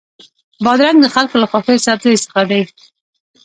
بادرنګ 0.65 0.99
د 1.01 1.07
خلکو 1.15 1.35
له 1.41 1.47
خوښو 1.51 1.83
سبزیو 1.85 2.23
څخه 2.25 2.41
دی. 2.49 2.61